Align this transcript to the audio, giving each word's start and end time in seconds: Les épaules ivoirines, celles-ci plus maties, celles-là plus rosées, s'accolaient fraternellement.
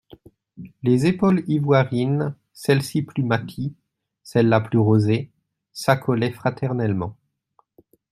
Les 0.81 1.05
épaules 1.05 1.43
ivoirines, 1.47 2.33
celles-ci 2.53 3.03
plus 3.03 3.21
maties, 3.21 3.75
celles-là 4.23 4.59
plus 4.59 4.79
rosées, 4.79 5.29
s'accolaient 5.73 6.31
fraternellement. 6.31 7.15